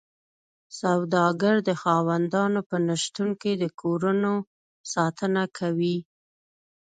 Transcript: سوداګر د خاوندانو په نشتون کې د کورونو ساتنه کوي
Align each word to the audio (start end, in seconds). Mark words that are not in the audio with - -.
سوداګر 0.79 1.55
د 1.67 1.69
خاوندانو 1.81 2.61
په 2.69 2.75
نشتون 2.87 3.29
کې 3.41 3.51
د 3.61 3.63
کورونو 3.81 4.31
ساتنه 4.93 5.43
کوي 5.57 5.97